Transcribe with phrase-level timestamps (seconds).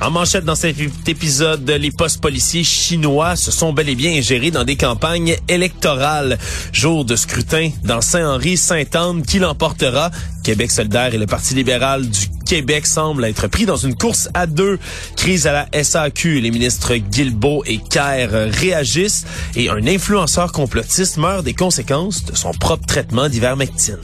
[0.00, 0.76] En manchette dans cet
[1.08, 6.38] épisode, les postes policiers chinois se sont bel et bien ingérés dans des campagnes électorales.
[6.70, 10.10] Jour de scrutin dans Saint-Henri, Sainte-Anne, qui l'emportera?
[10.44, 14.46] Québec solidaire et le Parti libéral du Québec semblent être pris dans une course à
[14.46, 14.78] deux.
[15.16, 16.40] Crise à la SAQ.
[16.40, 19.24] Les ministres Guilbeault et Kerr réagissent
[19.56, 23.96] et un influenceur complotiste meurt des conséquences de son propre traitement d'ivermectine.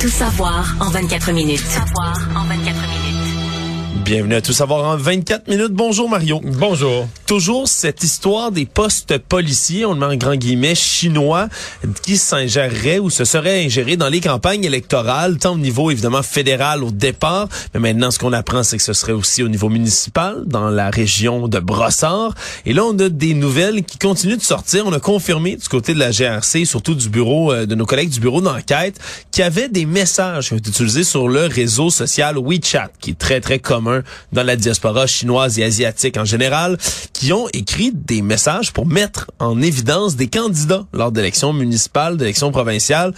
[0.00, 1.62] Tout savoir en 24 minutes.
[1.62, 3.01] Tout savoir en 24 minutes.
[4.04, 5.72] Bienvenue à Tout savoir en 24 minutes.
[5.72, 6.40] Bonjour Mario.
[6.42, 7.06] Bonjour.
[7.26, 11.48] Toujours cette histoire des postes policiers, on le met en grand guillemets, chinois,
[12.02, 16.82] qui s'ingéreraient ou se seraient ingérés dans les campagnes électorales, tant au niveau évidemment fédéral
[16.82, 20.42] au départ, mais maintenant ce qu'on apprend, c'est que ce serait aussi au niveau municipal,
[20.46, 22.34] dans la région de Brossard.
[22.66, 24.84] Et là, on a des nouvelles qui continuent de sortir.
[24.86, 28.10] On a confirmé du côté de la GRC, surtout du bureau, euh, de nos collègues
[28.10, 28.98] du bureau d'enquête,
[29.30, 33.12] qu'il y avait des messages qui ont été utilisés sur le réseau social WeChat, qui
[33.12, 34.01] est très, très commun
[34.32, 36.78] dans la diaspora chinoise et asiatique en général,
[37.12, 42.52] qui ont écrit des messages pour mettre en évidence des candidats lors d'élections municipales, d'élections
[42.52, 43.12] provinciales,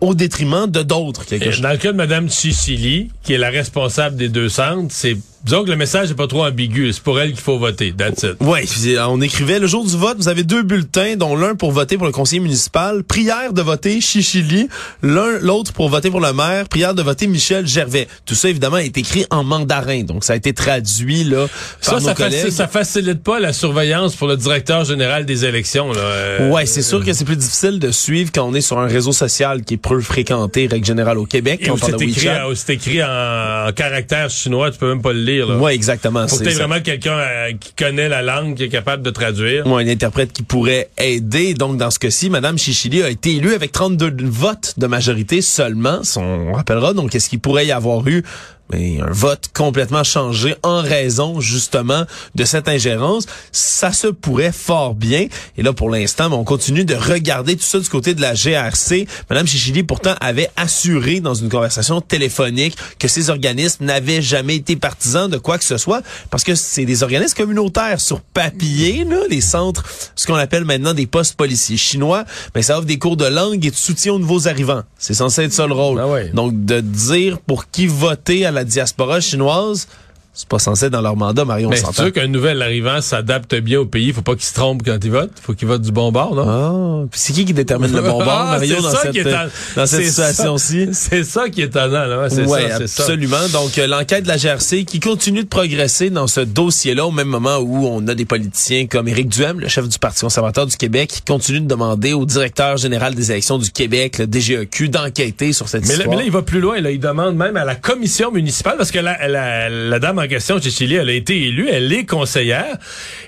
[0.00, 1.24] au détriment de d'autres.
[1.60, 5.62] Dans le cas de Mme Sicily, qui est la responsable des deux centres, c'est Disons
[5.64, 6.90] que le message n'est pas trop ambigu.
[6.92, 7.92] C'est pour elle qu'il faut voter.
[7.92, 8.36] That's it.
[8.40, 8.60] Oui,
[9.06, 12.06] on écrivait le jour du vote, vous avez deux bulletins, dont l'un pour voter pour
[12.06, 14.68] le conseiller municipal, prière de voter Chichili,
[15.02, 18.08] l'un l'autre pour voter pour le maire, prière de voter Michel Gervais.
[18.24, 21.46] Tout ça évidemment est écrit en mandarin, donc ça a été traduit là
[21.84, 22.32] par ça, nos collègues.
[22.32, 25.92] Facilite, ça facilite pas la surveillance pour le directeur général des élections.
[25.92, 26.00] Là.
[26.00, 28.86] Euh, ouais, c'est sûr que c'est plus difficile de suivre quand on est sur un
[28.86, 31.60] réseau social qui est peu fréquenté, règle générale au Québec.
[31.62, 32.28] Et c'est écrit,
[32.68, 35.33] écrit en, en caractère chinois, tu peux même pas le lire.
[35.42, 36.26] Oui, exactement.
[36.28, 39.66] Faut que vraiment quelqu'un euh, qui connaît la langue, qui est capable de traduire.
[39.66, 41.54] Oui, un interprète qui pourrait aider.
[41.54, 46.00] Donc, dans ce cas-ci, Mme Chichili a été élue avec 32 votes de majorité seulement.
[46.16, 48.22] On rappellera, donc, est-ce qu'il pourrait y avoir eu
[48.70, 52.04] mais un vote complètement changé en raison justement
[52.34, 55.26] de cette ingérence, ça se pourrait fort bien.
[55.56, 59.06] Et là, pour l'instant, on continue de regarder tout ça du côté de la GRC.
[59.30, 64.76] Madame Chichili, pourtant, avait assuré dans une conversation téléphonique que ces organismes n'avaient jamais été
[64.76, 69.18] partisans de quoi que ce soit, parce que c'est des organismes communautaires sur papier, là,
[69.28, 69.84] les centres,
[70.16, 72.24] ce qu'on appelle maintenant des postes policiers chinois,
[72.54, 74.82] mais ça offre des cours de langue et de soutien aux nouveaux arrivants.
[74.98, 76.00] C'est censé être ça le rôle.
[76.00, 76.30] Ah ouais.
[76.30, 79.86] Donc, de dire pour qui voter à la diaspora chinoise,
[80.34, 81.70] c'est pas censé être dans leur mandat, Marion.
[81.70, 84.12] Mais c'est sûr qu'un nouvel arrivant s'adapte bien au pays.
[84.12, 85.30] Faut pas qu'il se trompe quand il vote.
[85.40, 87.04] Faut qu'il vote du bon bord, non?
[87.04, 89.12] Ah, puis c'est qui qui détermine le bon bord, Ah, Mario, c'est dans ça cette,
[89.12, 89.46] qui est en-
[89.76, 90.88] dans cette c'est ça- situation-ci?
[90.92, 92.28] C'est ça qui est étonnant, là.
[92.28, 93.48] C'est Ouais, ça, absolument.
[93.52, 97.28] Donc, euh, l'enquête de la GRC qui continue de progresser dans ce dossier-là au même
[97.28, 100.76] moment où on a des politiciens comme Éric Duhem, le chef du Parti conservateur du
[100.76, 105.52] Québec, qui continue de demander au directeur général des élections du Québec, le DGEQ, d'enquêter
[105.52, 106.10] sur cette Mais là, histoire.
[106.16, 106.80] mais là, il va plus loin.
[106.80, 106.90] Là.
[106.90, 110.60] Il demande même à la commission municipale, parce que la, la, la dame en question,
[110.60, 112.78] Chéchili, elle a été élue, elle est conseillère.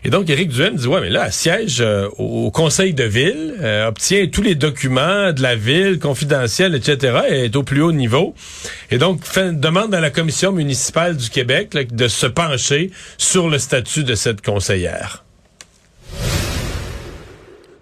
[0.04, 3.04] Et donc, Éric Duhem dit, ouais, mais là, elle siège euh, au, au conseil de
[3.04, 7.82] ville, euh, obtient tous les documents de la ville, confidentiels, etc., et est au plus
[7.82, 8.34] haut niveau.
[8.90, 13.50] Et donc, fait, demande à la commission municipale du Québec là, de se pencher sur
[13.50, 15.25] le statut de cette conseillère.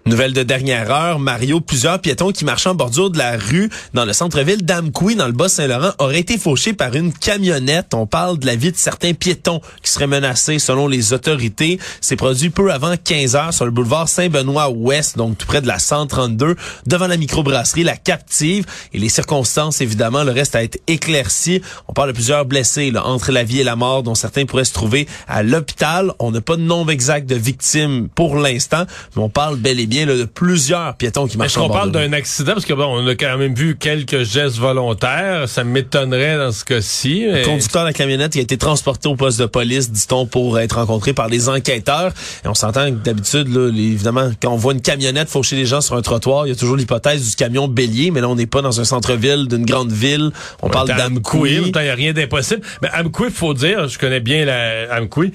[0.07, 4.05] Nouvelle de dernière heure, Mario, plusieurs piétons qui marchaient en bordure de la rue dans
[4.05, 7.95] le centre-ville d'Amqui, dans le Bas-Saint-Laurent, auraient été fauchés par une camionnette.
[7.95, 11.79] On parle de la vie de certains piétons qui seraient menacés selon les autorités.
[12.01, 15.79] C'est produit peu avant 15 heures sur le boulevard Saint-Benoît-Ouest, donc tout près de la
[15.79, 18.67] 132, devant la microbrasserie La Captive.
[18.93, 21.63] Et les circonstances, évidemment, le reste a été éclairci.
[21.87, 24.65] On parle de plusieurs blessés là, entre la vie et la mort, dont certains pourraient
[24.65, 26.11] se trouver à l'hôpital.
[26.19, 28.85] On n'a pas de nombre exact de victimes pour l'instant,
[29.15, 31.69] mais on parle bel et bien bien là, de plusieurs piétons qui marchent Est-ce qu'on
[31.69, 32.51] parle d'un accident?
[32.53, 35.47] Parce que bon, on a quand même vu quelques gestes volontaires.
[35.47, 37.25] Ça m'étonnerait dans ce cas-ci.
[37.25, 40.59] Le conducteur de la camionnette qui a été transporté au poste de police, dit-on, pour
[40.59, 42.11] être rencontré par les enquêteurs.
[42.43, 43.47] Et on s'entend que d'habitude,
[43.77, 46.55] évidemment, quand on voit une camionnette faucher les gens sur un trottoir, il y a
[46.57, 49.93] toujours l'hypothèse du camion bélier, mais là, on n'est pas dans un centre-ville d'une grande
[49.93, 50.31] ville.
[50.61, 51.71] On parle Il d'Amkoui.
[51.71, 52.61] n'y a rien d'impossible.
[52.81, 55.31] Mais Amkoui, faut dire, je connais bien la Amkoui.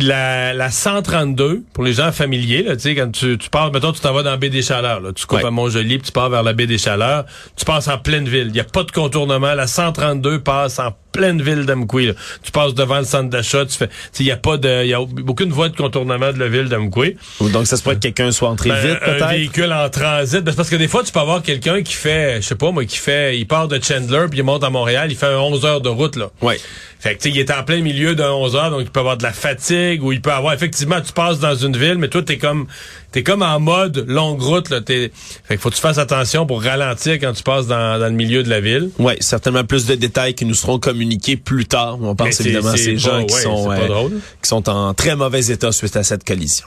[0.00, 3.92] La, la 132, pour les gens familiers, là, tu sais, quand tu, tu pars, mettons,
[3.92, 5.46] tu t'en vas dans la baie des Chaleurs, là, tu coupes Ouais.
[5.46, 7.24] à Montjoli, puis tu pars vers la baie des Chaleurs,
[7.56, 8.48] tu passes en pleine ville.
[8.48, 9.54] Il n'y a pas de contournement.
[9.54, 12.12] La 132 passe en pleine ville d'Amkoui.
[12.42, 13.88] Tu passes devant le centre d'achat, tu fais,
[14.20, 16.68] il n'y a pas de, il y a aucune voie de contournement de la ville
[16.68, 17.16] d'Amkoui.
[17.52, 19.28] Donc, ça se pourrait que quelqu'un soit entré Ben, vite, un peut-être?
[19.30, 20.40] véhicule en transit.
[20.40, 22.84] Ben, parce que des fois, tu peux avoir quelqu'un qui fait, je sais pas, moi,
[22.84, 25.64] qui fait, il part de Chandler puis il monte à Montréal, il fait un 11
[25.64, 26.30] heures de route, là.
[26.42, 26.58] Ouais.
[26.98, 29.00] Fait que, tu sais, il est en plein milieu d'un 11 heures, donc il peut
[29.00, 32.08] avoir de la fatigue ou il peut avoir, effectivement, tu passes dans une ville, mais
[32.08, 32.66] toi, t'es comme,
[33.12, 34.80] t'es comme en mode longue route, là.
[34.86, 35.10] Fait
[35.50, 38.42] que faut que tu fasses attention pour ralentir quand tu passes dans, dans le milieu
[38.42, 38.90] de la ville.
[38.98, 41.05] Oui, certainement plus de détails qui nous seront communiqués
[41.44, 41.98] plus tard.
[42.00, 44.08] On pense évidemment à ces pas- gens qui ouais, sont c'est pas euh,
[44.42, 46.66] qui sont en très mauvais état suite à cette collision.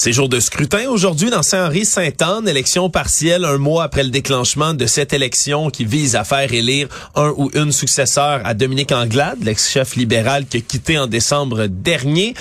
[0.00, 4.86] C'est jour de scrutin aujourd'hui dans Saint-Henri-Sainte-Anne, élection partielle un mois après le déclenchement de
[4.86, 9.96] cette élection qui vise à faire élire un ou une successeur à Dominique Anglade, l'ex-chef
[9.96, 12.34] libéral qui a quitté en décembre dernier.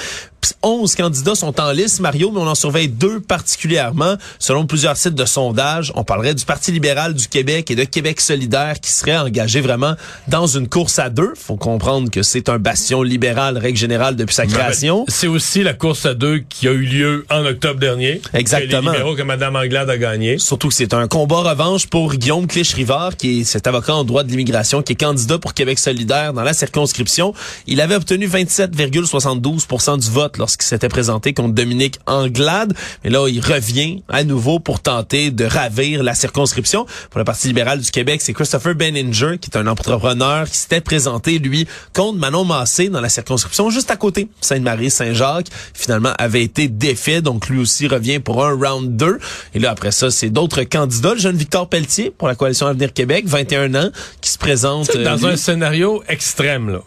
[0.63, 4.15] 11 candidats sont en liste, Mario, mais on en surveille deux particulièrement.
[4.39, 8.21] Selon plusieurs sites de sondage, on parlerait du Parti libéral du Québec et de Québec
[8.21, 9.95] solidaire qui seraient engagés vraiment
[10.27, 11.33] dans une course à deux.
[11.35, 15.05] faut comprendre que c'est un bastion libéral, règle générale, depuis sa création.
[15.07, 18.21] C'est aussi la course à deux qui a eu lieu en octobre dernier.
[18.33, 18.81] Exactement.
[18.81, 20.37] Que les libéraux que Mme Anglade a gagné.
[20.37, 24.23] Surtout que c'est un combat revanche pour Guillaume Clich-Rivard, qui est cet avocat en droit
[24.23, 27.33] de l'immigration, qui est candidat pour Québec solidaire dans la circonscription.
[27.65, 32.73] Il avait obtenu 27,72% du vote lorsqu'il s'était présenté contre Dominique Anglade.
[33.03, 36.85] Mais là, il revient à nouveau pour tenter de ravir la circonscription.
[37.09, 40.81] Pour le Parti libéral du Québec, c'est Christopher Benninger, qui est un entrepreneur qui s'était
[40.81, 45.47] présenté, lui, contre Manon Massé dans la circonscription juste à côté, Sainte-Marie-Saint-Jacques.
[45.73, 49.19] Finalement, avait été défait, donc lui aussi revient pour un round 2.
[49.53, 51.13] Et là, après ça, c'est d'autres candidats.
[51.13, 53.89] Le jeune Victor Pelletier pour la Coalition Avenir Québec, 21 ans,
[54.21, 54.85] qui se présente...
[54.85, 56.81] Sais, Dans euh, un scénario extrême, là.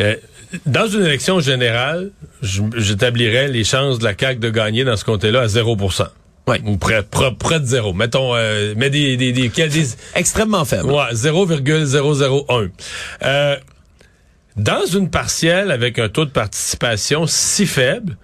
[0.00, 0.16] Euh,
[0.66, 2.10] dans une élection générale,
[2.42, 6.06] j'établirais les chances de la CAQ de gagner dans ce comté-là à 0%
[6.46, 6.60] Ouais.
[6.66, 7.94] Ou près, près, près de zéro.
[7.94, 10.90] Mettons, euh, mais des, des, des, des, Extrêmement faible.
[10.92, 12.68] Ouais, 0,001.
[13.22, 13.56] Euh,
[14.56, 18.18] dans une partielle avec un taux de participation si faible,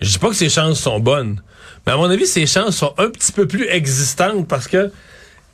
[0.00, 1.42] je dis pas que ses chances sont bonnes,
[1.86, 4.92] mais à mon avis, ses chances sont un petit peu plus existantes parce que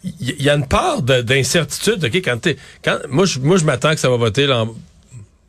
[0.05, 3.57] il y, y a une part de- d'incertitude, OK, quand t'es, quand, moi, je, moi,
[3.57, 4.67] je m'attends que ça va voter là,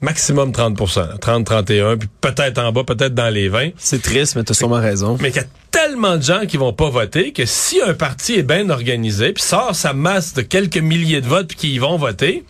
[0.03, 3.69] maximum 30% 30, 31, puis peut-être en bas, peut-être dans les 20.
[3.77, 5.17] C'est triste, mais tu as sûrement raison.
[5.21, 8.35] Mais qu'il y a tellement de gens qui vont pas voter que si un parti
[8.35, 11.79] est bien organisé puis sort sa masse de quelques milliers de votes puis qui y
[11.79, 12.43] vont voter,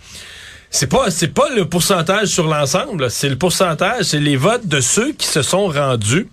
[0.72, 4.82] c'est pas c'est pas le pourcentage sur l'ensemble, c'est le pourcentage, c'est les votes de
[4.82, 6.28] ceux qui se sont rendus.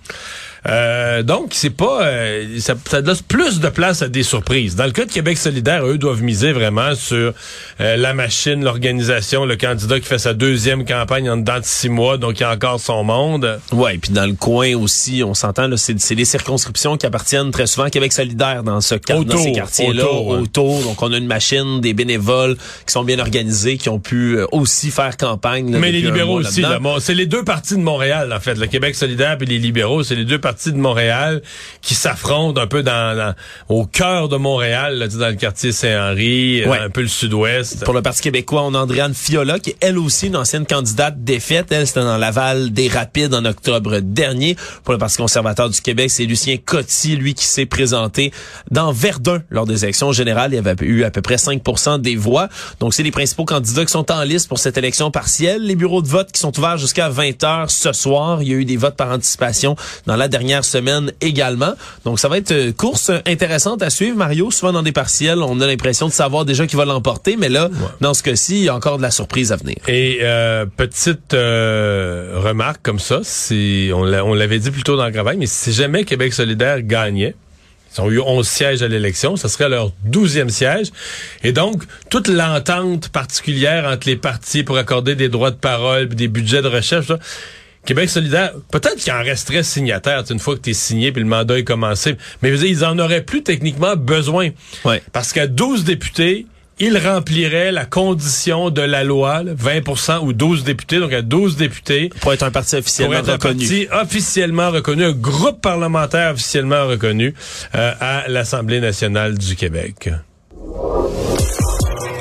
[0.68, 4.76] Euh, donc, c'est pas euh, ça, ça laisse plus de place à des surprises.
[4.76, 7.32] Dans le cas de Québec solidaire, eux doivent miser vraiment sur
[7.80, 11.88] euh, la machine, l'organisation, le candidat qui fait sa deuxième campagne en dedans de six
[11.88, 13.58] mois, donc il y a encore son monde.
[13.72, 17.86] Ouais, puis dans le coin aussi, on s'entend c'est des circonscriptions qui appartiennent très souvent
[17.86, 20.82] à Québec solidaire dans ce quart- dans Autour, ces quartiers-là autour, autour.
[20.82, 22.56] Donc on a une machine, des bénévoles
[22.86, 25.72] qui sont bien organisés, qui ont pu euh, aussi faire campagne.
[25.72, 26.62] là, Mais les libéraux aussi,
[27.00, 28.54] c'est les deux partis de Montréal, en fait.
[28.54, 31.42] Le Québec solidaire et les libéraux, c'est les deux partis de Montréal
[31.80, 33.34] qui s'affrontent un peu dans, dans-
[33.68, 36.78] au cœur de Montréal, là, dans le quartier Saint-Henri, euh, Ouais.
[36.78, 37.84] un peu le sud-ouest.
[37.84, 41.22] Pour le Parti québécois, on a Andréane Fiola, qui est elle aussi une ancienne candidate
[41.22, 41.70] défaite.
[41.70, 44.56] Elle, c'était dans Laval des Rapides en octobre dernier.
[44.84, 48.32] Pour le Parti conservateur du Québec, c'est Lucien Coty, lui, qui s'est présenté
[48.70, 50.52] dans Verdun lors des élections générales.
[50.52, 51.62] Il avait eu à peu près 5
[52.00, 52.48] des voix.
[52.80, 55.62] Donc, c'est les principaux candidats qui sont en liste pour cette élection partielle.
[55.62, 58.42] Les bureaux de vote qui sont ouverts jusqu'à 20 heures ce soir.
[58.42, 59.76] Il y a eu des votes par anticipation
[60.06, 61.74] dans la dernière semaine également.
[62.04, 64.50] Donc, ça va être une course intéressante à suivre, Mario.
[64.50, 67.68] Souvent, dans des partiels, on a l'impression de savoir déjà qui va l'emporter, mais là,
[68.00, 69.76] dans ce cas-ci, il y a encore de la surprise à venir.
[69.88, 74.96] Et euh, petite euh, remarque comme ça, c'est on l'a- on l'avait dit plus tôt
[74.96, 77.34] dans le travail, mais si jamais Québec solidaire gagnait,
[77.96, 80.88] ils ont eu 11 sièges à l'élection, ce serait leur 12e siège.
[81.42, 86.28] Et donc, toute l'entente particulière entre les partis pour accorder des droits de parole, des
[86.28, 87.18] budgets de recherche, ça,
[87.84, 91.12] Québec solidaire, peut-être qu'il en resterait signataire tu sais, une fois que tu es signé
[91.12, 94.50] puis le mandat est commencé, mais je veux dire, ils en auraient plus techniquement besoin.
[94.84, 95.02] Ouais.
[95.12, 96.46] Parce qu'à 12 députés,
[96.78, 101.56] il remplirait la condition de la loi, là, 20% ou 12 députés, donc à 12
[101.56, 102.10] députés.
[102.20, 103.58] Pour être un parti Pour officiellement être un reconnu.
[103.58, 107.34] parti officiellement reconnu, un groupe parlementaire officiellement reconnu
[107.74, 110.10] euh, à l'Assemblée nationale du Québec.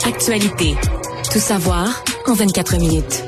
[0.06, 0.76] Actualité.
[1.32, 3.24] Tout savoir en 24 minutes.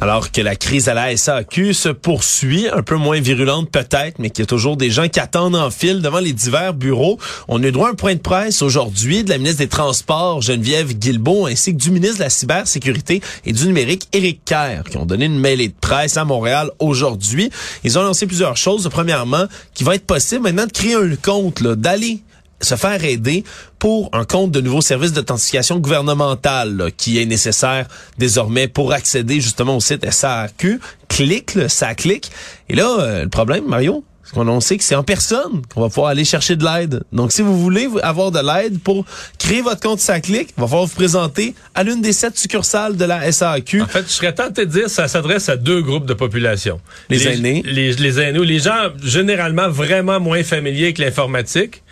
[0.00, 4.30] Alors que la crise à la SAQ se poursuit, un peu moins virulente peut-être, mais
[4.30, 7.18] qu'il y a toujours des gens qui attendent en file devant les divers bureaux.
[7.48, 10.40] On a eu droit à un point de presse aujourd'hui de la ministre des Transports,
[10.40, 14.98] Geneviève Guilbeault, ainsi que du ministre de la Cybersécurité et du Numérique, Éric Kerr, qui
[14.98, 17.50] ont donné une mêlée de presse à Montréal aujourd'hui.
[17.82, 18.88] Ils ont lancé plusieurs choses.
[18.92, 22.22] Premièrement, qu'il va être possible maintenant de créer un compte, d'aller
[22.60, 23.44] se faire aider
[23.78, 27.86] pour un compte de nouveaux services d'authentification gouvernementale qui est nécessaire
[28.18, 30.80] désormais pour accéder justement au site SAQ.
[31.08, 32.30] Clique, là, ça clique.
[32.68, 35.80] Et là, euh, le problème, Mario, c'est qu'on on sait que c'est en personne qu'on
[35.80, 37.02] va pouvoir aller chercher de l'aide.
[37.12, 39.06] Donc, si vous voulez avoir de l'aide pour
[39.38, 43.04] créer votre compte SACLIC, il va falloir vous présenter à l'une des sept succursales de
[43.06, 43.80] la SAQ.
[43.80, 46.78] En fait, je serais tenté de dire que ça s'adresse à deux groupes de population.
[47.08, 47.62] Les aînés.
[47.64, 51.82] Les, les aînés ou les gens généralement vraiment moins familiers avec l'informatique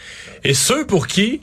[0.45, 1.41] et ceux pour qui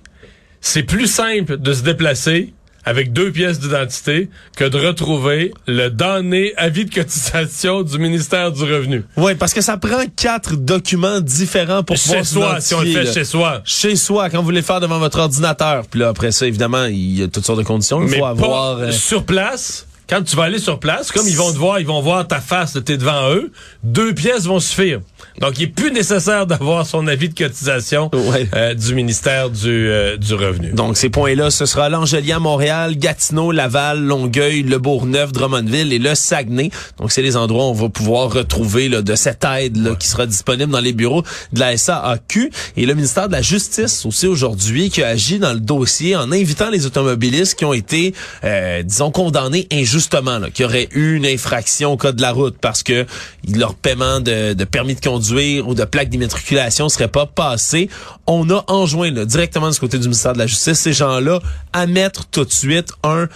[0.61, 2.53] c'est plus simple de se déplacer
[2.85, 8.63] avec deux pièces d'identité que de retrouver le donné avis de cotisation du ministère du
[8.63, 9.03] Revenu.
[9.17, 12.91] Oui, parce que ça prend quatre documents différents pour Chez pouvoir soi, si on le
[12.91, 13.11] fait là.
[13.13, 13.61] chez soi.
[13.65, 15.85] chez soi, quand vous voulez le faire devant votre ordinateur.
[15.89, 18.01] Puis là, après ça, évidemment, il y a toutes sortes de conditions.
[18.01, 18.77] Il Mais faut pas avoir...
[18.79, 19.87] euh, sur place.
[20.13, 22.39] Quand tu vas aller sur place, comme ils vont te voir, ils vont voir ta
[22.39, 23.51] face, t'es devant eux,
[23.83, 24.99] deux pièces vont suffire.
[25.39, 28.47] Donc, il est plus nécessaire d'avoir son avis de cotisation Ouais.
[28.55, 30.69] euh, du ministère du, euh, du Revenu.
[30.73, 36.13] Donc, ces points-là, ce sera l'Angélien, Montréal, Gatineau, Laval, Longueuil, Le Bourgneuf, Drummondville et le
[36.13, 36.69] Saguenay.
[36.99, 40.07] Donc, c'est les endroits où on va pouvoir retrouver là, de cette aide là, qui
[40.07, 42.51] sera disponible dans les bureaux de la SAAQ.
[42.77, 46.31] Et le ministère de la Justice aussi aujourd'hui qui a agi dans le dossier en
[46.31, 51.25] invitant les automobilistes qui ont été, euh, disons, condamnés injustement, là, qui auraient eu une
[51.25, 53.05] infraction au code de la route parce que
[53.53, 57.89] leur paiement de, permis de conduire ou de plaque d'immatriculation serait pas passé.
[58.27, 61.39] On a enjoint directement du côté du ministère de la Justice ces gens-là
[61.73, 63.27] à mettre tout de suite un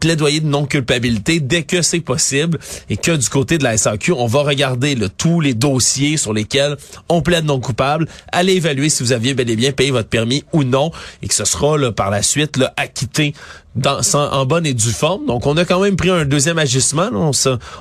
[0.00, 2.58] plaidoyer de non-culpabilité dès que c'est possible
[2.90, 6.32] et que du côté de la SAQ, on va regarder là, tous les dossiers sur
[6.32, 6.76] lesquels
[7.08, 10.44] on plaide non coupable, allez évaluer si vous aviez bel et bien payé votre permis
[10.52, 10.90] ou non
[11.22, 13.34] et que ce sera par la suite acquitté
[13.76, 15.26] dans, sans- en bonne et due forme.
[15.26, 17.10] Donc, on a quand même pris un deuxième agissement.
[17.10, 17.12] là.
[17.18, 17.30] On,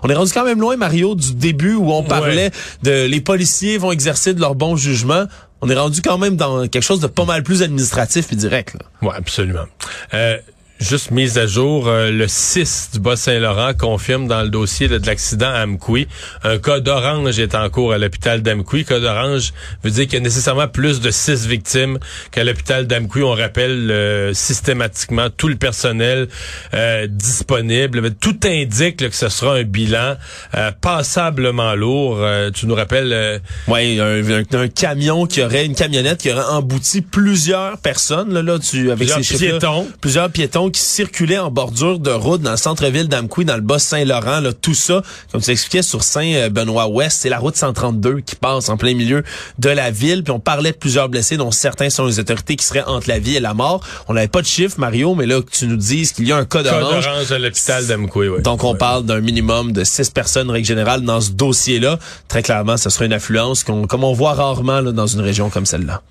[0.03, 2.51] on est rendu quand même loin, Mario, du début où on parlait
[2.83, 5.25] de les policiers vont exercer de leur bon jugement.
[5.61, 8.73] On est rendu quand même dans quelque chose de pas mal plus administratif et direct.
[8.75, 8.81] Là.
[9.01, 9.65] Oui, absolument.
[10.13, 10.37] Euh,
[10.79, 15.47] juste mise à jour, euh, le 6 du Bas-Saint-Laurent confirme dans le dossier de l'accident
[15.49, 16.07] à Amkoui,
[16.43, 18.83] un cas d'orange est en cours à l'hôpital d'Amkoui.
[18.85, 19.53] Cas d'orange
[19.83, 21.97] veut dire qu'il y a nécessairement plus de six victimes
[22.31, 23.23] qu'à l'hôpital d'Amkoui.
[23.23, 26.27] On rappelle euh, systématiquement tout le personnel
[26.73, 28.01] euh, disponible.
[28.01, 30.15] Mais Tout indique là, que ce sera un bilan
[30.55, 32.17] euh, passablement lourd.
[32.19, 33.13] Euh, tu nous rappelles...
[33.13, 38.33] euh, Ouais, un, un- un camion qui aurait, une camionnette qui aurait embouti plusieurs personnes,
[38.33, 39.87] là, là, tu, avec Plusieurs ces piétons.
[40.01, 44.39] Plusieurs piétons qui circulaient en bordure de route dans le centre-ville d'Amkoui, dans le Bas-Saint-Laurent,
[44.39, 48.77] là, tout ça, comme tu expliquais, sur Saint-Benoît-Ouest, c'est la route 132 qui passe en
[48.77, 49.23] plein milieu
[49.59, 52.65] de la ville, puis on parlait de plusieurs blessés, dont certains sont les autorités qui
[52.65, 53.81] seraient entre la vie et la mort.
[54.07, 56.37] On n'avait pas de chiffres, Mario, mais là, que tu nous dises qu'il y a
[56.37, 57.05] un cas d'orange.
[57.31, 58.29] à l'hôpital d'Amkoui.
[58.29, 58.41] ouais.
[58.41, 58.77] Donc, on Ouais.
[58.77, 61.97] parle d'un minimum de six personnes, règle générale, dans ce dossier-là.
[62.27, 65.49] Très clairement, ce sera une affluence qu'on, comme on voit rarement là, dans une région
[65.49, 66.01] comme celle-là.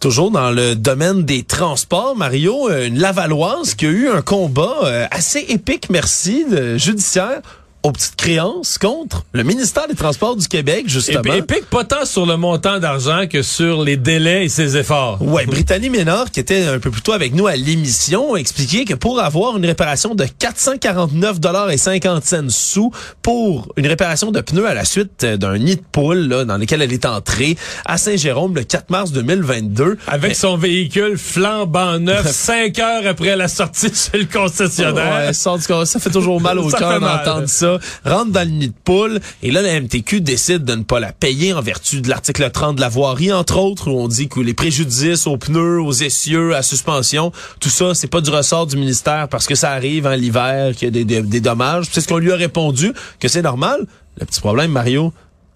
[0.00, 4.76] Toujours dans le domaine des transports, Mario, euh, une Lavalloise qui a eu un combat
[4.84, 6.44] euh, assez épique, merci,
[6.76, 7.42] judiciaire
[7.88, 11.32] aux petites créances contre le ministère des Transports du Québec, justement.
[11.32, 15.20] Et, pique pas tant sur le montant d'argent que sur les délais et ses efforts.
[15.22, 18.84] Ouais, Brittany Ménard, qui était un peu plus tôt avec nous à l'émission, a expliqué
[18.84, 22.92] que pour avoir une réparation de 449 dollars et 50 cents sous
[23.22, 26.58] pour une réparation de pneus à la suite euh, d'un nid de poule là, dans
[26.58, 29.98] lequel elle est entrée à Saint-Jérôme le 4 mars 2022.
[30.06, 35.26] Avec son véhicule flambant neuf, cinq heures après la sortie sur le concessionnaire.
[35.26, 37.77] Ouais, ça, ça fait toujours mal au cœur d'entendre ça.
[38.04, 41.12] Rentre dans le nid de poule et là, la MTQ décide de ne pas la
[41.12, 44.40] payer en vertu de l'article 30 de la voirie, entre autres, où on dit que
[44.40, 48.76] les préjudices aux pneus, aux essieux, à suspension, tout ça, c'est pas du ressort du
[48.76, 51.86] ministère parce que ça arrive en l'hiver, qu'il y a des, des- des dommages.
[51.90, 53.86] C'est ce qu'on lui a répondu, que c'est normal.
[54.20, 55.12] Le petit problème, Mario,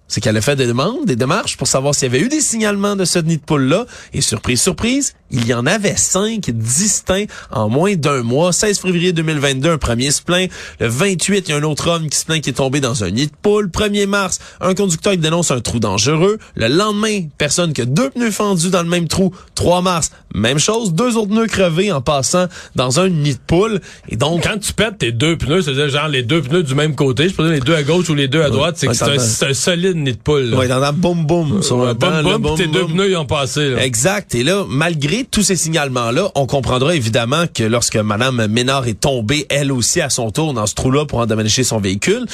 [0.09, 2.41] c'est qu'elle a fait des demandes, des démarches pour savoir s'il y avait eu des
[2.43, 3.87] signalements de ce nid de poule-là.
[4.13, 8.53] Et surprise, surprise, il y en avait cinq distincts en moins d'un mois.
[8.53, 10.51] 16 février 2022, un premier se plaint.
[10.79, 13.05] Le 28, il y a un autre homme qui se plaint qui est tombé dans
[13.05, 13.69] un nid de poule.
[13.69, 16.39] 1er mars, un conducteur qui dénonce un trou dangereux.
[16.55, 19.33] Le lendemain, personne que deux pneus fendus dans le même trou.
[19.55, 22.47] 3 mars, même chose, deux autres pneus crevés en passant
[22.77, 23.81] dans un nid de poule.
[24.09, 26.95] Et donc, quand tu pètes tes deux pneus, c'est-à-dire genre les deux pneus du même
[26.95, 28.95] côté, je peux dire les deux à gauche ou les deux à droite, c'est que
[28.95, 30.43] c'est un, solide nid de poule.
[30.51, 30.57] là.
[30.59, 32.73] ouais, dans la boum boum sur le Ouais, banc, boum, le boum, boum, puis tes
[32.73, 33.71] deux pneus, ils ont passé.
[33.71, 33.85] là.
[33.85, 34.35] Exact.
[34.35, 39.47] Et là, malgré tous ces signalements-là, on comprendra évidemment que lorsque Madame Ménard est tombée,
[39.49, 42.27] elle aussi, à son tour, dans ce trou-là pour endommager son véhicule,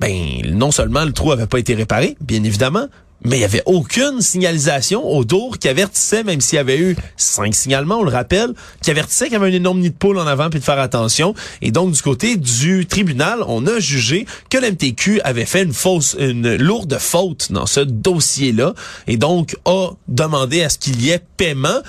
[0.00, 0.12] ben,
[0.52, 2.86] non seulement le trou avait pas été réparé, bien évidemment,
[3.24, 7.54] mais il y avait aucune signalisation autour qui avertissait, même s'il y avait eu cinq
[7.54, 8.52] signalements, on le rappelle,
[8.82, 10.78] qui avertissait qu'il y avait un énorme nid de poule en avant puis de faire
[10.78, 11.34] attention.
[11.62, 16.16] Et donc, du côté du tribunal, on a jugé que l'MTQ avait fait une fausse,
[16.18, 18.74] une lourde faute dans ce dossier-là
[19.06, 21.80] et donc a demandé à ce qu'il y ait paiement.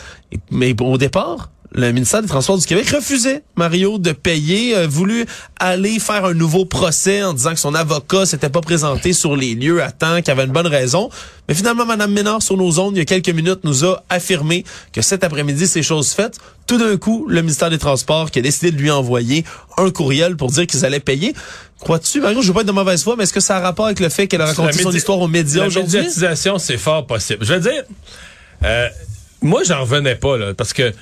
[0.51, 5.25] Mais au départ, le ministère des Transports du Québec refusait, Mario, de payer, a voulu
[5.59, 9.55] aller faire un nouveau procès en disant que son avocat s'était pas présenté sur les
[9.55, 11.09] lieux à temps, qu'il avait une bonne raison.
[11.49, 14.63] Mais finalement, Mme Ménard, sur nos ondes, il y a quelques minutes, nous a affirmé
[14.93, 16.37] que cet après-midi, ces choses faites.
[16.65, 19.43] Tout d'un coup, le ministère des Transports qui a décidé de lui envoyer
[19.77, 21.33] un courriel pour dire qu'ils allaient payer.
[21.81, 23.87] Crois-tu, Mario, je veux pas être de mauvaise foi, mais est-ce que ça a rapport
[23.87, 25.97] avec le fait qu'elle a raconté La son histoire aux médias La aujourd'hui?
[25.97, 27.45] médiatisation, c'est fort possible.
[27.45, 27.83] Je veux dire,
[28.63, 28.87] euh,
[29.41, 30.93] moi, j'en revenais pas, là, parce que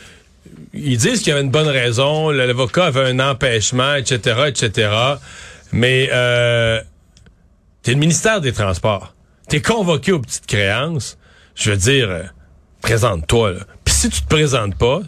[0.74, 4.90] ils disent qu'il y avait une bonne raison, l'avocat avait un empêchement, etc., etc.,
[5.72, 6.82] mais euh,
[7.82, 9.14] t'es le ministère des Transports.
[9.50, 11.18] T'es convoqué aux petites créances.
[11.56, 12.24] Je veux dire, euh,
[12.82, 13.54] présente-toi.
[13.86, 15.02] Puis si tu te présentes pas,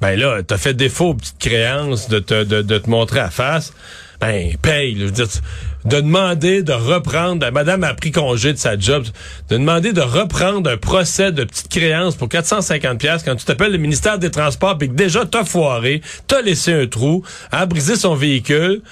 [0.00, 3.30] ben là, t'as fait défaut aux petites créances de te, de, de te montrer à
[3.30, 3.72] face.
[4.20, 4.94] Ben, paye.
[4.94, 5.00] là.
[5.00, 5.38] Je veux dire, tu-
[5.84, 9.04] de demander de reprendre, madame a pris congé de sa job,
[9.48, 13.72] de demander de reprendre un procès de petites créances pour 450 pièces quand tu t'appelles
[13.72, 17.96] le ministère des Transports puis que déjà t'as foiré, t'as laissé un trou, a brisé
[17.96, 18.82] son véhicule.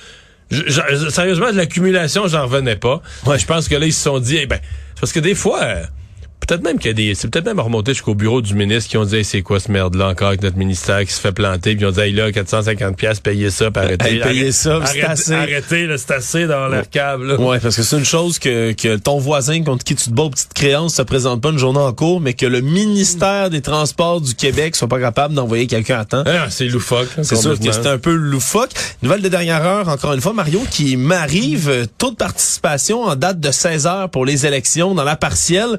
[0.50, 3.02] Je- je- sérieusement, de l'accumulation, j'en revenais pas.
[3.24, 3.38] Ouais.
[3.38, 4.58] Je pense que là, ils se sont dit, eh ben,
[5.00, 5.84] parce que des fois, euh,
[6.50, 8.96] peut-être même qu'il y a des, c'est peut-être même remonté jusqu'au bureau du ministre qui
[8.96, 11.76] ont dit, Hey, c'est quoi ce merde-là encore avec notre ministère qui se fait planter,
[11.76, 14.14] puis ils ont dit, hey, là, 450 pièces, payez ça, puis arrêtez.
[14.14, 15.34] Hey, payez ça, c'est assez.
[15.34, 17.40] Arrêtez, c'est assez dans l'air câble, là.
[17.40, 20.24] Ouais, parce que c'est une chose que, que ton voisin contre qui tu te bats
[20.24, 23.60] aux petites créances se présente pas une journée en cours, mais que le ministère des
[23.60, 26.24] Transports du Québec soit pas capable d'envoyer quelqu'un à temps.
[26.26, 27.08] Ah, c'est loufoque.
[27.22, 28.70] C'est sûr que c'est un peu loufoque.
[29.02, 33.14] Nouvelle de dernière heure, encore une fois, Mario, qui m'arrive, euh, taux de participation en
[33.14, 35.78] date de 16 heures pour les élections dans la partielle.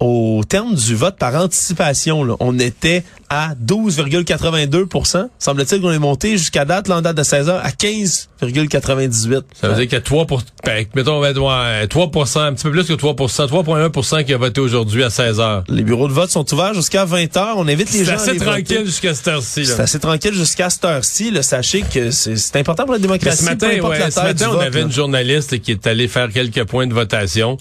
[0.00, 6.32] Au terme du vote par anticipation, là, on était à 12,82 Semble-t-il qu'on est monté
[6.36, 9.96] jusqu'à date, là, en date de 16 heures, à 15,98% Ça veut dire qu'il y
[9.96, 14.24] a 3 pour, ben, mettons, ouais, ouais, 3 un petit peu plus que 3% 3,1%
[14.24, 15.64] qui a voté aujourd'hui à 16 heures.
[15.68, 17.54] Les bureaux de vote sont ouverts jusqu'à 20 heures.
[17.56, 20.84] On invite les gens à assez tranquille jusqu'à cette heure-ci, C'est assez tranquille jusqu'à cette
[20.84, 21.32] heure-ci.
[21.42, 23.38] Sachez que c'est important pour la Mais démocratie.
[23.38, 24.86] ce matin, ouais, la ce matin, on vote, avait là.
[24.86, 27.58] une journaliste qui est allée faire quelques points de votation.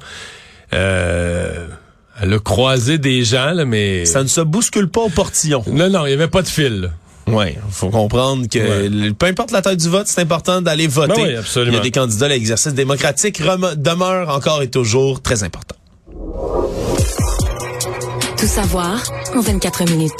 [0.74, 1.67] Euh,
[2.21, 4.06] elle a croisé des gens, là, mais...
[4.06, 5.63] Ça ne se bouscule pas au portillon.
[5.67, 6.82] Non, non, il n'y avait pas de fil.
[6.82, 6.89] là.
[7.34, 8.60] Ouais, faut comprendre que
[9.08, 9.13] Ouais.
[9.13, 11.13] peu importe la taille du vote, c'est important d'aller voter.
[11.15, 11.71] Ben oui, absolument.
[11.71, 13.41] Il y a des candidats, l'exercice démocratique
[13.78, 15.76] demeure encore et toujours très important.
[18.38, 19.02] Tout savoir
[19.36, 20.12] en 24 minutes.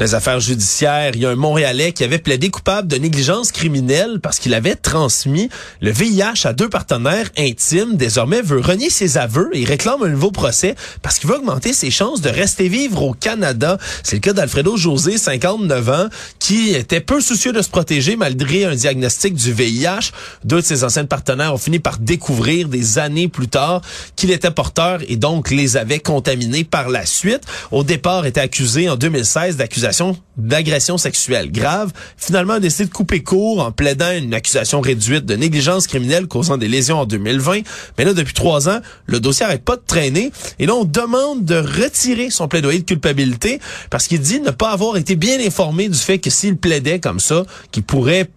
[0.00, 4.18] Les affaires judiciaires, il y a un Montréalais qui avait plaidé coupable de négligence criminelle
[4.22, 5.50] parce qu'il avait transmis
[5.82, 7.98] le VIH à deux partenaires intimes.
[7.98, 11.90] Désormais, veut renier ses aveux et réclame un nouveau procès parce qu'il veut augmenter ses
[11.90, 13.76] chances de rester vivre au Canada.
[14.02, 16.08] C'est le cas d'Alfredo José, 59 ans,
[16.38, 20.12] qui était peu soucieux de se protéger malgré un diagnostic du VIH.
[20.44, 23.82] Deux de ses anciens partenaires ont fini par découvrir des années plus tard
[24.16, 27.42] qu'il était porteur et donc les avait contaminés par la suite.
[27.70, 29.89] Au départ, était accusé en 2016 d'accusation
[30.36, 31.92] d'agression sexuelle grave.
[32.16, 36.56] Finalement, a décidé de couper court en plaidant une accusation réduite de négligence criminelle causant
[36.56, 37.60] des lésions en 2020.
[37.98, 40.32] Mais là, depuis trois ans, le dossier arrête pas de traîner.
[40.58, 44.70] Et là, on demande de retirer son plaidoyer de culpabilité parce qu'il dit ne pas
[44.70, 48.28] avoir été bien informé du fait que s'il plaidait comme ça, qu'il pourrait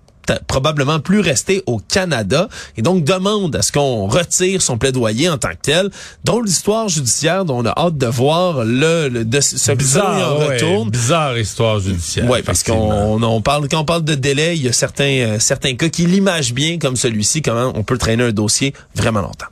[0.48, 5.38] probablement plus rester au Canada et donc demande à ce qu'on retire son plaidoyer en
[5.38, 5.90] tant que tel.
[6.24, 10.40] Drôle d'histoire judiciaire dont on a hâte de voir le, le de ce Bizarre, en
[10.40, 10.90] ouais, retourne.
[10.90, 12.30] bizarre histoire judiciaire.
[12.30, 15.40] Ouais, parce qu'on on parle quand on parle de délai, il y a certains euh,
[15.40, 19.48] certains cas qui l'imagent bien comme celui-ci comment on peut traîner un dossier vraiment longtemps.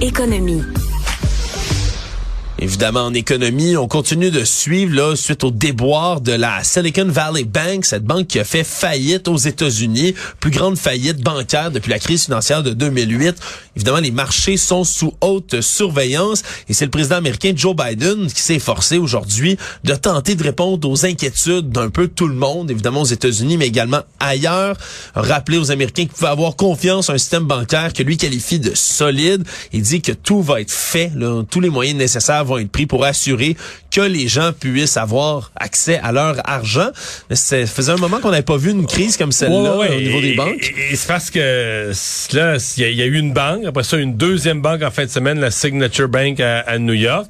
[0.00, 0.62] Économie.
[2.60, 7.44] Évidemment, en économie, on continue de suivre là suite au déboire de la Silicon Valley
[7.44, 12.00] Bank, cette banque qui a fait faillite aux États-Unis, plus grande faillite bancaire depuis la
[12.00, 13.36] crise financière de 2008.
[13.76, 18.42] Évidemment, les marchés sont sous haute surveillance et c'est le président américain Joe Biden qui
[18.42, 23.02] s'est forcé aujourd'hui de tenter de répondre aux inquiétudes d'un peu tout le monde, évidemment
[23.02, 24.76] aux États-Unis, mais également ailleurs.
[25.14, 28.72] Rappeler aux Américains qu'ils pouvaient avoir confiance en un système bancaire que lui qualifie de
[28.74, 29.46] solide.
[29.72, 32.86] Il dit que tout va être fait, là, tous les moyens nécessaires vont être pris
[32.86, 33.56] pour assurer
[33.90, 36.88] que les gens puissent avoir accès à leur argent.
[37.30, 40.00] Ça faisait un moment qu'on n'avait pas vu une crise comme celle-là Ouais, ouais, au
[40.00, 40.72] niveau et- des banques.
[40.76, 41.90] Et, et c'est parce que
[42.36, 44.82] là, il y, a- il y a eu une banque, après ça, une deuxième banque
[44.82, 47.26] en fin de semaine, la Signature Bank à, à New York.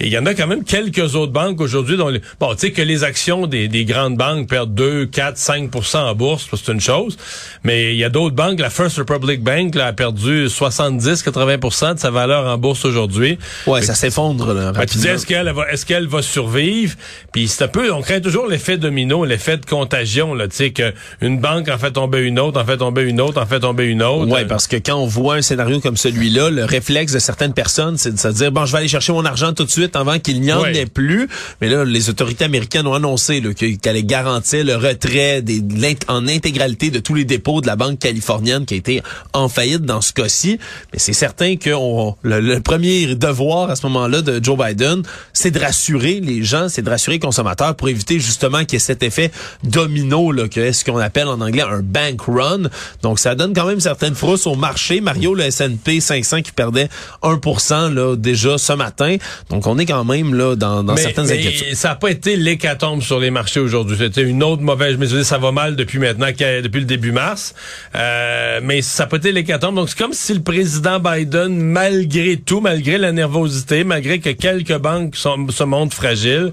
[0.00, 2.60] Et il y en a quand même quelques autres banques aujourd'hui dont les- bon, tu
[2.60, 6.72] sais que les actions des, des grandes banques perdent 2, 4, 5% en bourse, c'est
[6.72, 7.16] une chose.
[7.62, 11.94] Mais il y a d'autres banques, la First Republic Bank là, a perdu 70, 80%
[11.94, 13.38] de sa valeur en bourse aujourd'hui.
[13.66, 16.94] Ouais, Fait ça s'effondre là, ben, tu dis, est-ce qu'elle va, est-ce qu'elle va survivre?
[17.32, 20.70] Puis c'est un peu, on craint toujours l'effet domino, l'effet de contagion, là, tu sais,
[20.70, 23.60] que une banque en fait tomber une autre, en fait tomber une autre, en fait
[23.60, 24.30] tomber une autre.
[24.32, 27.98] Ouais, parce que quand on voit un scénario comme celui-là, le réflexe de certaines personnes,
[27.98, 30.18] c'est de se dire bon, je vais aller chercher mon argent tout de suite avant
[30.18, 30.76] qu'il n'y en Ouais.
[30.76, 31.28] ait plus.
[31.60, 35.62] Mais là, les autorités américaines ont annoncé qu'elles allaient garantir le retrait des,
[36.08, 39.02] en intégralité de tous les dépôts de la banque californienne qui a été
[39.32, 40.58] en faillite dans ce cas-ci.
[40.92, 45.02] Mais c'est certain que on- le, le premier devoir à ce moment-là de Joe Biden,
[45.32, 48.76] c'est de rassurer les gens, c'est de rassurer les consommateurs pour éviter justement qu'il y
[48.76, 49.30] ait cet effet
[49.64, 52.62] domino là, que est ce qu'on appelle en anglais un bank run.
[53.02, 55.00] Donc ça donne quand même certaines frousses au marché.
[55.00, 56.88] Mario, le S&P 500 qui perdait
[57.22, 59.16] 1% là déjà ce matin.
[59.50, 61.74] Donc on est quand même là dans, dans mais, certaines mais inquiétudes.
[61.74, 63.96] ça n'a pas été l'hécatombe sur les marchés aujourd'hui.
[63.98, 64.92] C'était une autre mauvaise.
[64.92, 67.54] Je veux dire, ça va mal depuis maintenant, depuis le début mars.
[67.94, 69.74] Euh, mais ça n'a pas été l'hécatombe.
[69.76, 74.76] Donc c'est comme si le président Biden, malgré tout, malgré la nervosité, malgré que quelques
[74.78, 76.52] banques sont- se fragiles,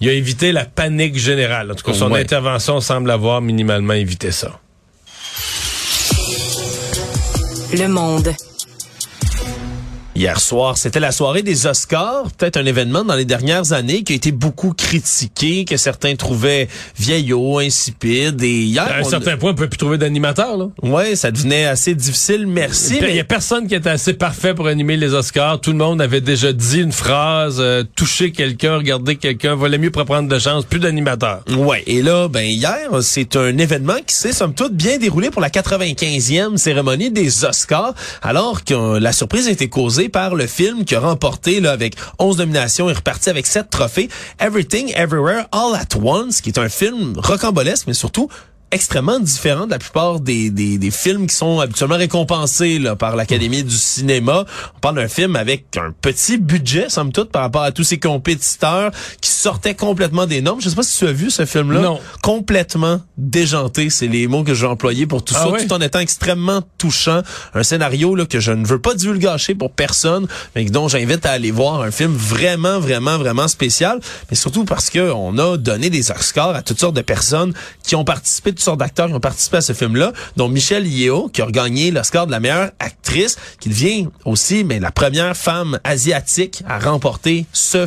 [0.00, 1.70] il a évité la panique générale.
[1.70, 2.20] En tout cas, son Ouais.
[2.20, 4.58] intervention semble avoir minimalement évité ça.
[7.72, 8.32] Le monde.
[10.16, 14.12] Hier soir, c'était la soirée des Oscars, peut-être un événement dans les dernières années qui
[14.12, 18.40] a été beaucoup critiqué, que certains trouvaient vieillot, insipide.
[18.44, 20.68] Et hier, À un on- certain point, on peut plus trouver d'animateur, là.
[20.84, 22.46] ouais, ça devenait assez difficile.
[22.46, 22.98] Merci.
[23.00, 25.60] Il y mais- a personne qui était assez parfait pour animer les Oscars.
[25.60, 29.90] Tout le monde avait déjà dit une phrase, euh, toucher quelqu'un, regarder quelqu'un, valait mieux
[29.90, 31.42] pour prendre de chance, plus d'animateur.
[31.56, 35.40] Ouais, et là, ben hier, c'est un événement qui s'est somme toute bien déroulé pour
[35.42, 40.46] la 95e cérémonie des Oscars, alors que euh, la surprise a été causée par le
[40.46, 45.46] film qui a remporté là, avec 11 nominations et reparti avec 7 trophées, Everything Everywhere
[45.52, 48.28] All at Once, qui est un film rocambolesque, mais surtout
[48.74, 53.14] extrêmement différent de la plupart des, des, des films qui sont habituellement récompensés là, par
[53.16, 54.44] l'Académie du cinéma.
[54.76, 57.98] On parle d'un film avec un petit budget, somme toute, par rapport à tous ses
[57.98, 60.60] compétiteurs qui sortaient complètement des normes.
[60.60, 61.80] Je sais pas si tu as vu ce film-là.
[61.80, 62.00] Non.
[62.22, 65.80] Complètement déjanté, c'est les mots que je vais employer pour tout Ah ça, tout en
[65.80, 67.22] étant extrêmement touchant.
[67.54, 71.30] Un scénario là, que je ne veux pas divulgacher pour personne, mais dont j'invite à
[71.30, 71.80] aller voir.
[71.82, 76.56] Un film vraiment, vraiment, vraiment spécial, mais surtout parce que on a donné des Oscars
[76.56, 77.52] à toutes sortes de personnes
[77.84, 81.46] qui ont participé, d'acteurs qui ont participé à ce film-là, dont Michelle Yeoh, qui a
[81.46, 86.78] gagné l'Oscar de la meilleure actrice, qui devient aussi mais la première femme asiatique à
[86.78, 87.86] remporter ce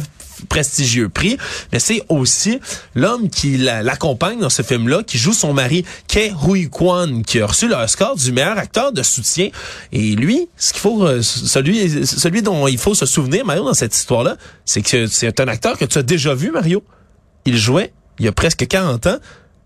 [0.50, 1.36] prestigieux prix,
[1.74, 2.60] mais c'est aussi
[2.94, 7.42] l'homme qui la- l'accompagne dans ce film-là, qui joue son mari, Ke Huy Kwan, qui
[7.42, 9.50] a reçu l'Oscar du meilleur acteur de soutien.
[9.92, 13.74] Et lui, ce qu'il faut, euh, celui, celui dont il faut se souvenir, Mario, dans
[13.74, 16.84] cette histoire-là, c'est que c'est un acteur que tu as déjà vu, Mario.
[17.46, 19.18] Il jouait, il y a presque 40 ans,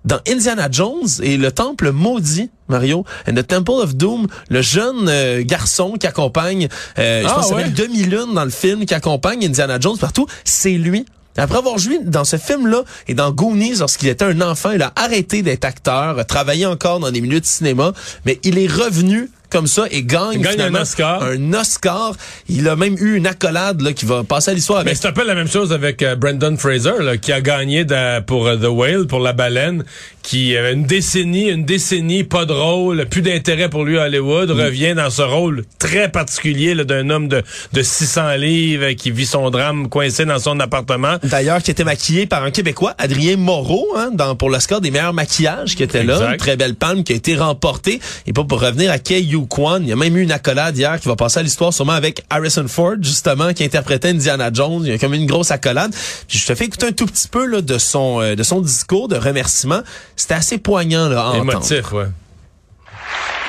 [0.06, 5.08] dans Indiana Jones et le Temple maudit, Mario, and the Temple of Doom, le jeune
[5.10, 7.64] euh, garçon qui accompagne, euh, je Ah, pense que ouais.
[7.64, 11.06] s'appelle Demi-Lune dans le film, qui accompagne Indiana Jones partout, c'est lui.
[11.38, 14.92] Après avoir joué dans ce film-là et dans Goonies lorsqu'il était un enfant, il a
[14.98, 17.94] arrêté d'être acteur, a travaillé encore dans des milieux de cinéma,
[18.26, 21.24] mais il est revenu comme ça et gagne, Il gagne finalement un Oscar.
[21.24, 22.14] Un Oscar.
[22.50, 25.12] Il a même eu une accolade là, qui va passer à l'histoire Mais c'est un
[25.12, 28.56] peu la même chose avec euh, Brendan Fraser, là, qui a gagné de- pour euh,
[28.58, 29.84] The Whale, pour La Baleine,
[30.24, 34.52] qui avait une décennie, une décennie, pas de rôle, plus d'intérêt pour lui à Hollywood,
[34.52, 39.26] revient dans ce rôle très particulier d'un homme de, de 600 livres euh, qui vit
[39.26, 41.18] son drame coincé dans son appartement.
[41.24, 45.14] D'ailleurs, qui était maquillé par un Québécois, Adrien Moreau, hein, dans, pour l'Oscar des meilleurs
[45.14, 46.32] maquillages qui était là.
[46.32, 48.00] Une très belle palme qui a été remportée.
[48.28, 50.78] Et pas pour revenir à Kei Yu Kwan, il y a même eu une accolade
[50.78, 54.84] hier qui va passer à l'histoire sûrement avec Harrison Ford, justement, qui interprétait Indiana Jones.
[54.86, 55.94] Il y a comme une grosse accolade.
[56.28, 58.62] Puis je te fais écouter un tout petit peu là, de son euh, de son
[58.62, 59.82] discours de remerciement.
[60.22, 61.52] C'était assez poignant là, à entendre.
[61.54, 62.06] Émotif, ouais.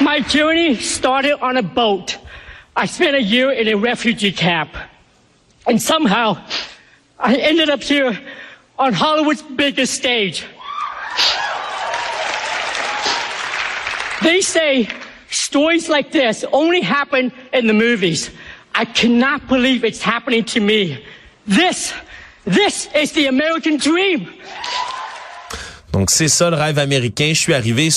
[0.00, 2.18] My journey started on a boat.
[2.74, 4.70] I spent a year in a refugee camp.
[5.66, 6.38] And somehow,
[7.20, 8.18] I ended up here
[8.78, 10.46] on Hollywood's biggest stage.
[14.22, 14.88] They say
[15.28, 18.30] stories like this only happen in the movies.
[18.74, 21.04] I cannot believe it's happening to me.
[21.46, 21.92] This,
[22.46, 24.32] this is the American dream.
[25.92, 27.30] Donc c'est ça le rêve américain.
[27.34, 27.90] Je suis arrivé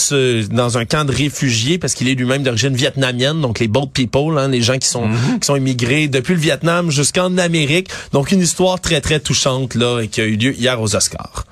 [0.52, 4.38] dans un camp de réfugiés parce qu'il est lui-même d'origine vietnamienne, donc les boat people,
[4.38, 5.40] hein, les gens qui sont Mhm.
[5.40, 7.88] qui sont immigrés depuis le Vietnam jusqu'en Amérique.
[8.12, 11.46] Donc une histoire très très touchante là et qui a eu lieu hier aux Oscars.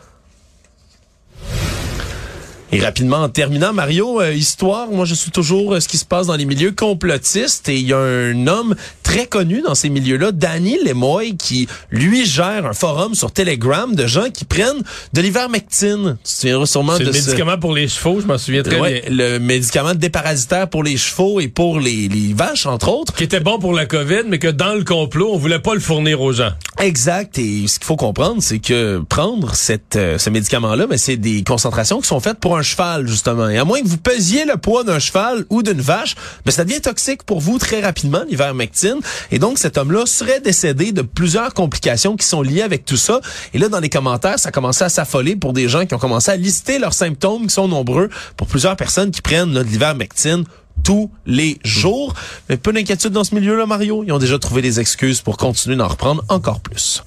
[2.71, 6.05] Et rapidement, en terminant, Mario, euh, histoire, moi je suis toujours euh, ce qui se
[6.05, 9.89] passe dans les milieux complotistes et il y a un homme très connu dans ces
[9.89, 14.81] milieux-là, Danny Lemoy, qui lui gère un forum sur Telegram de gens qui prennent
[15.13, 16.17] de l'ivermectine.
[16.23, 18.63] Tu te souviendras sûrement C'est de le ce- médicament pour les chevaux, je m'en souviens
[18.63, 19.15] très Ouais, bien.
[19.15, 23.13] le médicament déparasitaire pour les chevaux et pour les, les vaches, entre autres.
[23.13, 25.79] Qui était bon pour la COVID, mais que dans le complot, on voulait pas le
[25.79, 26.51] fournir aux gens.
[26.79, 27.37] Exact.
[27.37, 31.43] Et ce qu'il faut comprendre, c'est que prendre cette, euh, ce médicament-là, mais c'est des
[31.43, 33.47] concentrations qui sont faites pour un cheval, justement.
[33.49, 36.63] Et à moins que vous pesiez le poids d'un cheval ou d'une vache, ben, ça
[36.65, 38.92] devient toxique pour vous très rapidement, l'ivermectine.
[39.31, 43.21] Et donc, cet homme-là serait décédé de plusieurs complications qui sont liées avec tout ça.
[43.53, 46.31] Et là, dans les commentaires, ça commençait à s'affoler pour des gens qui ont commencé
[46.31, 50.43] à lister leurs symptômes qui sont nombreux pour plusieurs personnes qui prennent là, de l'ivermectine
[50.83, 52.13] tous les jours.
[52.49, 54.03] Mais peu d'inquiétude dans ce milieu-là, Mario.
[54.05, 57.03] Ils ont déjà trouvé des excuses pour continuer d'en reprendre encore plus.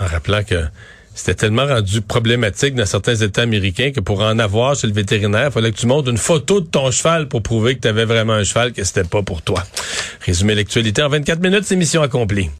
[0.00, 0.64] En rappelant que
[1.14, 5.46] c'était tellement rendu problématique dans certains États américains que pour en avoir chez le vétérinaire,
[5.46, 8.04] il fallait que tu montres une photo de ton cheval pour prouver que tu avais
[8.04, 9.62] vraiment un cheval, que c'était pas pour toi.
[10.26, 12.50] Résumer l'actualité en 24 minutes, c'est mission accomplie.